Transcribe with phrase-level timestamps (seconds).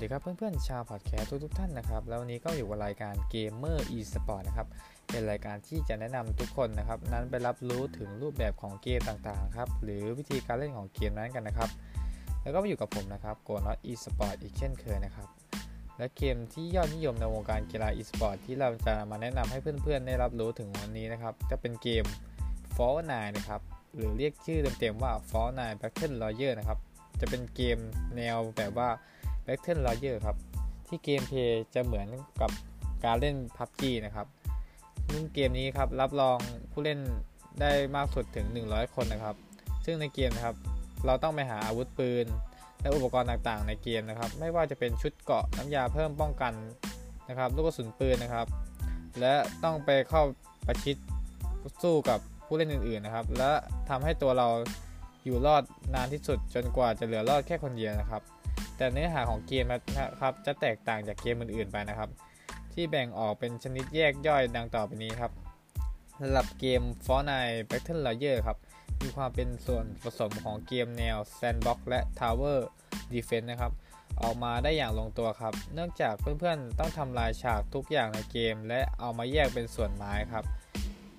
[0.00, 4.68] วัสดีครับเพื่อนๆชาวพอดแคสต์ทุกๆท่านนะครับ แล้ววันนี้ก็อยู่กับรายการเกมเมอร์อีสปอร์ตนะครับ
[5.10, 11.70] เป็นรายการที่จะแนะนำทุกคนนะครับ นั้นไปรับรู้ถึงรูปแบบของเกมต่างๆครับ หรือวิธีการเล่นของเกมนั้นกันนะครับ
[12.42, 15.28] แล้วก็มาอยู่กับผมนะครับโกนอตอีสปอร์ตอีกเช่นเคยนะครับ
[15.98, 22.04] และเกมที่ยอดนิยมในวงการกีฬาอีสปอร์ตที่เราจะมาแนะนำให้เพื่อนๆ ได้รับรู้ถึงวันนี้นะครับ จะเป็นเกม
[22.76, 23.60] Fortnite นะครับ
[23.94, 26.78] หรือเรียกชื่อเต็มๆว่า f a l l 9 Battle Royale นะครับ
[27.20, 27.78] จะเป็นเกม
[28.16, 28.90] แนวแบบว่า
[29.50, 30.36] Battle Royale ครับ
[30.88, 32.08] ที่เกมเพย์จะเหมือน
[32.40, 32.50] กับ
[33.04, 34.26] การเล่น PUBG นะครับ
[35.08, 36.38] ซึ่งเกมนี้ครับรับรอง
[36.72, 36.98] ผู้เล่น
[37.60, 39.36] ได้มากสุดถึง 100 คนนะครับ
[39.84, 40.56] ซึ่งในเกมนะครับ
[41.06, 42.26] เราต้องไปหาอาวุธปืน
[42.80, 46.52] และอุปกรณ์ต่างๆ ในเกมนะครับ ไม่ว่าจะเป็นชุดเกาะน้ำยาเพิ่มป้องกัน
[47.28, 48.46] นะครับลูกกระสุนปืนนะครับ
[49.20, 50.22] และต้องไปเข้า
[50.66, 50.96] ประชิด
[51.82, 53.50] สู้กับผู้เล่นอื่นๆนะครับ และ
[53.88, 54.48] ทำให้ตัวเรา
[55.24, 55.62] อยู่รอด
[55.94, 58.22] นานที่สุดจนกว่าจะเหลือรอดแค่คนเดียวนะครับ
[58.80, 59.80] แต่เนื้อหาของเกมนะ
[60.20, 62.10] ครับจะแตกต่างจากเกมอื่นๆไปนะครับ
[62.72, 65.32] ที่แบ่งออกเป็นชนิดแยกย่อยดังต่อไปนี้ครับ
[66.20, 68.58] สำหรับเกม Fortnite Battle Royale ครับ
[69.02, 72.58] มีความเป็นส่วนผสมของเกมแนว Sandbox และ Tower
[73.12, 73.72] Defense นะครับ
[74.22, 80.44] ออกมาได้อย่างลงตัวครับ เนื่องจากเพื่อนๆ ต้องทำลายฉากทุกอย่างในเกม และเอามาแยกเป็นส่วนไม้ครับ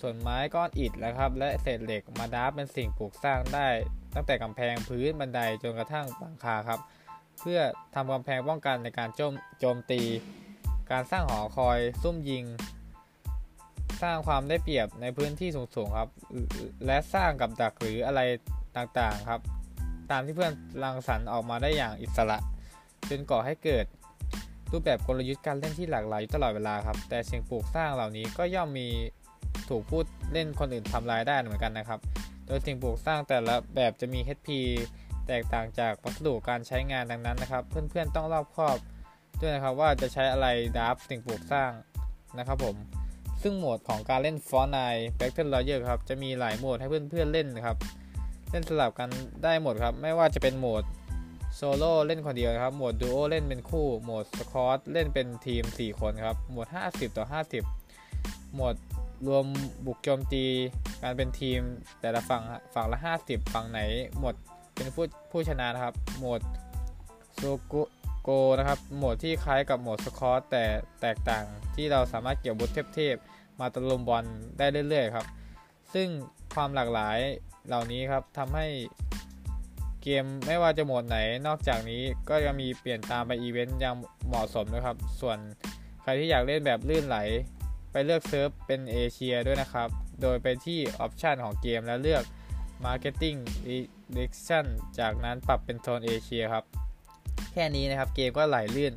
[0.00, 3.68] ส่วนไม้ก้อนอิฐนะครับ และเศษเหล็กมาดับเป็นสิ่งปลูกสร้างได้
[4.14, 6.80] ตั้งแต่กำแพงพื้นบันไดจนกระทั่งหลังคาครับ
[7.40, 7.60] เพื่อ
[7.94, 10.00] ทำกำแพงป้องกันในการโจมโจมตี
[10.90, 12.44] การสร้างหอคอยซุ่มยิง
[14.02, 16.10] สร้างความได้เปรียบในพื้นที่สูงๆครับ
[16.86, 18.20] และสร้างกับดักหรืออะไร
[18.76, 19.40] ต่างๆครับ
[20.10, 20.52] ตามที่เพื่อน
[20.82, 22.38] รังสรรค์ออกมาได้อย่างอิสระ
[23.08, 23.84] จนก่อให้เกิด
[24.72, 28.88] รูปแบบกลยุทธ์การเล่นที่หลากหลายอยู่ตลอดเวลาครับ แต่สิ่งปลูกสร้างเหล่านี้ก็ย่อมมี
[29.68, 32.00] ถูกพูดเล่นคนอื่นทำลายได้เหมือนกันนะครับ
[32.46, 34.48] โดยสิ่งปลูกสร้างแต่ละแบบจะมี HP
[35.28, 38.78] แตกต่างจากวัสดุการใช้งานดังนั้นนะครับ เพื่อนๆต้องรอบคอบ
[39.40, 40.46] ด้วยนะครับว่าจะใช้อะไร
[40.78, 41.70] ดับสิ่งปลูกสร้าง
[42.38, 42.76] นะครับผม
[43.42, 47.76] ซึ่งโหมดของการเล่น Fortnite Battle Royale ครับจะมีหลายโหมดให้เพื่อนๆเล่นนะครับ
[48.50, 49.10] เล่นสลับกัน
[49.44, 50.84] ได้หมดครับ ไม่ว่าจะเป็นโหมด
[51.54, 57.26] โซโล่เล่นคนเดียวครับ โหมดดูโอเล่นเป็นคู่ โหมดสคอตเล่นเป็นทีม 4 คนครับ โหมด 50 ต่อ
[57.88, 58.74] 50 โหมด
[59.26, 59.44] รวม
[59.86, 60.44] บุกโจมตี
[61.02, 61.60] การเป็นทีม
[62.00, 62.42] แต่ละฝั่ง
[62.74, 63.80] ฝั่งละ 50 ฝั่งไหน
[64.20, 64.34] หมด
[64.80, 66.40] เป็นผู้ผู้ชนะนะครับ โหมด
[67.36, 67.42] โซ
[68.22, 70.64] โกนะครับ โหมดที่คล้ายกับโหมดสคอตแต่
[71.00, 74.24] แตกต่างที่เราสามารถเกี่ยวบุตเทพๆมาตะลุมบอล
[74.58, 75.26] ได้เรื่อยๆครับ
[75.94, 76.08] ซึ่ง
[76.54, 77.18] ความหลากหลาย
[77.66, 78.66] เหล่านี้ครับทำให้
[80.02, 83.94] เกมไม่ว่าจะโหมดไหนนอกจากนี้ก็ยังมีเปลี่ยนตามไปอีเวนต์อย่าง
[84.26, 85.38] เหมาะสมนะครับ ส่วน
[86.02, 87.18] ใครที่อยากเล่นแบบลื่นไหล
[87.92, 89.88] ไปเลือกเซิร์ฟเป็นเอเชียด้วยนะครับ
[90.22, 92.24] โดยไปที่ option ของเกมแล้วเลือก
[92.84, 93.38] Matchmaking
[94.14, 94.64] Region
[94.98, 96.64] จากนั้นปรับเป็นโซนเอเชียครับ
[97.52, 98.92] แค่นี้นะครับเกมก็ไหลลื่น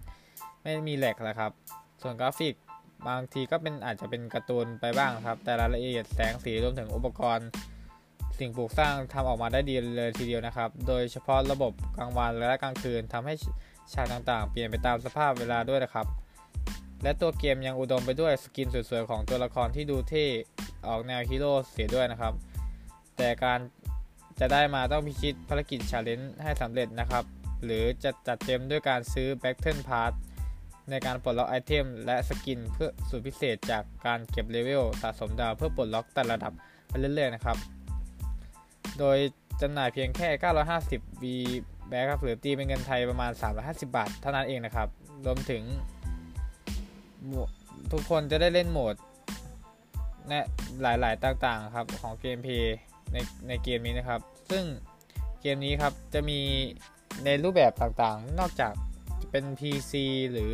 [0.61, 1.51] ไม่มี lag แล้วครับ
[2.01, 2.55] ส่วนกราฟิก
[3.07, 7.47] บางทีก็เป็นอาจจะเป็นการ์ตูนไปบ้างครับ แต่รายละเอียดแสงสีรวมถึงอุปกรณ์
[8.39, 13.33] สิ่งปลูกสร้างทำออกมาได้ดีเลยทีเดียวนะครับ โดยเฉพาะระบบกลางวันและกลางคืนทำให้
[13.93, 16.07] ฉากต่างๆ เปลี่ยนไปตามสภาพเวลาด้วยนะครับ
[17.03, 20.27] และตัวเกมยังอุดมไปด้วย skin สวยๆของตัวละครที่ดูเท่
[20.87, 22.33] ออกแนวฮีโร่เสียด้วยนะครับ
[23.17, 23.59] แต่การ
[24.39, 27.23] จะได้มาต้องพิชิตภารกิจ challenge ให้สำเร็จนะครับ
[27.63, 30.11] หรือจะจัดเต็มด้วยการซื้อ Battle Pass
[30.89, 36.53] ในการปลดล็อก item และ skin เพื่อสูตรพิเศษจากการเก็บเลเวลสะสมดาวเพื่อปลดล็อกแต่ระดับ
[36.87, 37.57] ไปเรื่อยๆนะครับ
[38.99, 39.17] โดย
[39.61, 40.29] จำหน่ายเพียงแค่
[40.75, 41.23] 950 V
[41.87, 43.31] แบครับหรือตีเป็นเงินไทยประมาณ
[43.63, 44.87] 350 บาท เท่านั้นเองนะครับ
[45.25, 45.63] รวมถึง
[47.91, 48.95] ทุกคนจะได้เล่นโหมด
[50.29, 50.39] และ
[50.81, 52.77] หลายๆ ต่างๆ ครับ ของเกมเพย์
[53.13, 54.63] ในในเกมนี้นะครับ ซึ่ง
[55.41, 56.39] เกมนี้ครับจะมี
[57.25, 58.73] ในรูปแบบต่างๆ นอกจาก
[59.31, 59.93] เป็น PC
[60.31, 60.53] หรือ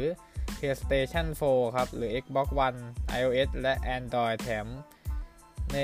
[0.58, 2.80] PlayStation 4 ครับ หรือ Xbox One
[3.20, 4.68] iOS และ Android แถม
[5.72, 5.76] ใน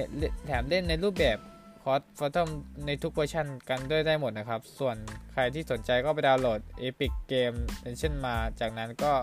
[0.46, 1.38] แถมเล่นในรูปแบบ
[1.81, 2.38] cross-platform
[2.85, 4.96] ในทุกเวอร์ชันกันด้วยได้หมดนะครับ ส่วน
[5.32, 7.58] ใครที่สนใจก็ไปดาวน์โหลด Epic Game
[7.90, 9.14] Engine มา จากนั้นก็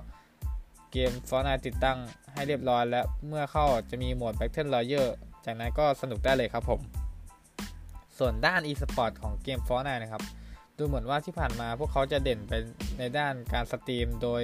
[0.92, 1.98] เกม Fortnite ติดตั้ง
[2.32, 5.12] ให้เรียบร้อย แล้วเมื่อเข้าจะมีโหมด Battle Royale
[5.44, 6.80] จากนั้นก็สนุกได้เลยครับผม
[8.24, 10.22] ส่วนด้าน e-sport ของเกม Fortnite นะครับ
[10.78, 12.52] ดูเหมือนว่าที่ผ่านมาพวกเขาจะเด่นไป
[12.98, 14.42] ในด้านการ stream โดย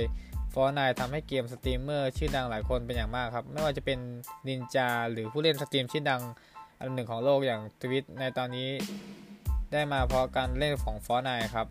[0.55, 3.99] Fortnite ทำให้เกมสตรีมเมอร์ชื่อดังหลายคนเป็นอย่างมากครับ ไม่ว่าจะเป็น
[4.49, 6.23] นินจาหรือผู้เล่น stream ชื่อดัง
[6.79, 8.69] อันหนึ่งของโลกอย่าง Twitch ในตอนนี้
[9.73, 11.67] ได้มาเพราะการเล่นของ Fortnite ครับ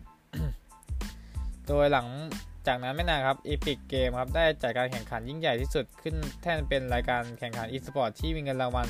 [1.66, 2.06] โดยหลัง
[2.66, 8.88] จากนั้นไม่นานครับ Epic Game ครับ ได้จัดการแข่งขันยิ่งใหญ่ที่สุดขึ้นแท่นเป็นรายการแข่งขัน e-sport ที่มีเงินรางวัล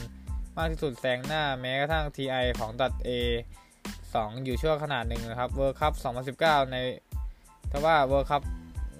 [0.59, 2.71] มากที่สุดแซงหน้าแม้กระทั่ง TI ของ
[3.07, 3.11] Dota
[3.83, 5.95] 2 อยู่ชั่วขณะหนึ่งนะครับ World Cup
[6.33, 6.77] 2019 ใน
[7.71, 8.43] แต่ว่า World Cup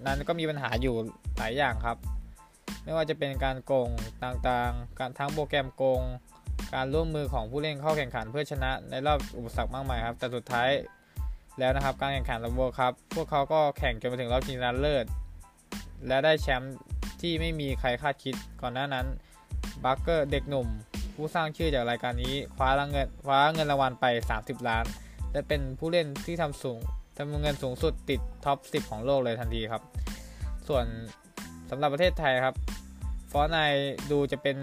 [0.07, 0.95] นั้นก็มีปัญหาอยู่
[1.39, 1.97] หลายอย่างครับ
[2.85, 3.91] ไม่ว่าจะเป็นการโกง
[4.25, 6.03] ต่างๆ การทั้งโปรแกรมโกง
[6.75, 10.71] การร่วมมือของผู้เล่นเข้าแข่งขันเพื่อชนะในรอบอุปสรรคมากมายครับ แต่สุดท้าย
[11.59, 15.07] แล้วนะครับการแข่งขันระบบครับพวกเขาก็แข่งจนมาถึงรอบชิงชนะเลิศ
[16.07, 16.77] และได้แชมป์
[17.21, 19.07] ที่ไม่มีใครคาดคิดก่อนหน้านั้น
[19.85, 20.69] บัคเกอร์เด็กหนุ่ม
[21.19, 24.05] ผู้สร้างชื่อจากรายการนี้คว้าเงินคว้าเงินรางวัลไป
[24.39, 24.85] 30 ล้าน
[25.33, 26.79] และเป็นผู้เล่นที่ทำสูง
[27.17, 29.83] ทำเงินสูงสุดติด top 10 ของโลกเลยทันทีครับ
[30.69, 30.85] ส่วน
[31.71, 32.55] สำหรับประเทศไทยครับ
[33.31, 33.59] Fortnite
[34.11, 34.57] ดูจะเป็น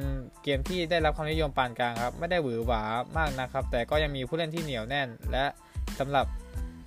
[0.44, 2.82] เกมที่ได้รับความนิยมปานกลางครับ ไม่ได้หวือหวา
[3.18, 5.46] มากนะครับ แต่ก็ยังมีผู้เล่นที่เหนียวแน่น และ
[6.00, 6.26] สำหรับ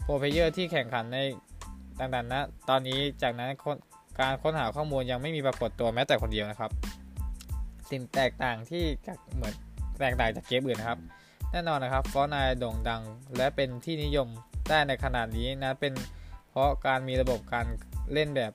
[0.03, 1.19] pro player ที่แข่งขันใน
[1.99, 3.51] ต่างๆนะ ตอนนี้จากนั้น
[4.21, 6.71] การค้นหาข้อมูลยังไม่มีปรากฏตัวแม้แต่คนเดียวนะครับ
[7.91, 8.85] สิ่งแตกต่างที่
[9.35, 9.55] เหมือน
[10.01, 10.99] แตกต่างจากเกมอื่นนะครับ
[11.53, 13.03] แน่นอนนะครับฟอร์ไนโด่งดัง
[13.37, 14.29] และเป็นที่นิยม
[14.69, 15.95] ได้ในขนาดนี้นะเป็น
[16.51, 17.67] เพราะการมีระบบการ
[18.13, 18.53] เล่นแบบ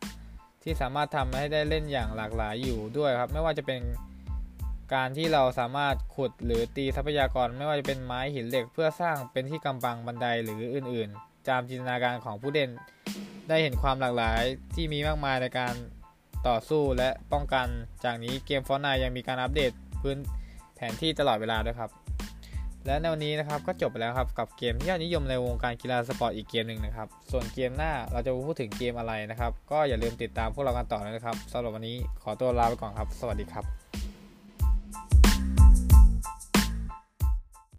[0.63, 3.81] ที่สามารถทำให้ได้เล่นอย่างหลากหลายอยู่ด้วยครับ ไม่ว่าจะเป็น
[4.93, 12.69] การที่เราสามารถขุดหรือตีทรัพยากร ไม่ว่าจะเป็นไม้หินเหล็ก เพื่อสร้างเป็นที่กำบังบันไดหรืออื่นๆจามจินตนาการของผู้เล่น
[13.49, 14.41] ได้เห็นความหลากหลาย
[14.75, 15.73] ที่มีมากมายในการ
[16.47, 17.67] ต่อสู้และป้องกัน
[18.03, 20.17] จากนี้เกม Fortnite ยังมีการอัปเดตพื้น
[20.75, 21.91] แผนที่ตลอดเวลาด้วยครับ
[22.85, 33.82] และในวันนี้นะครับก็จบไปแล้วครับกับเกมที่ยอดนิยมในวงการกีฬาสปอร์ตอีกเกมหนึ่งนะครับ ส่วนเกมหน้าเราจะพูดถึงเกมอะไรนะครับ ก็อย่าลืมติดตามพวกเรากันต่อนะครับสำหรับวันนี้ขอตัวลาไปก่อนครับ สวัสดีครับ